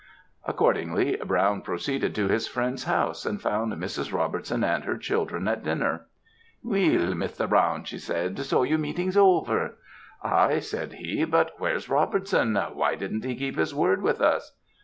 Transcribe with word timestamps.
"Accordingly, 0.45 1.15
Brown 1.17 1.61
proceeded 1.61 2.15
to 2.15 2.27
his 2.27 2.47
friend's 2.47 2.85
house, 2.85 3.23
and 3.23 3.39
found 3.39 3.71
Mrs. 3.73 4.11
Robertson 4.11 4.63
and 4.63 4.83
her 4.83 4.97
children 4.97 5.47
at 5.47 5.63
dinner. 5.63 6.07
"'Weel," 6.63 7.13
Mr. 7.13 7.47
Brown,' 7.47 7.83
she 7.83 7.99
said, 7.99 8.39
'so 8.39 8.63
your 8.63 8.79
meeting's 8.79 9.15
over.' 9.15 9.77
"'Aye,' 10.23 10.57
said 10.61 10.93
he, 10.93 11.23
'but 11.23 11.53
where's 11.59 11.87
Robertson? 11.87 12.55
Why 12.55 12.95
didn't 12.95 13.25
he 13.25 13.35
keep 13.35 13.57
his 13.57 13.75
word 13.75 14.01
with 14.01 14.21
us?' 14.21 14.55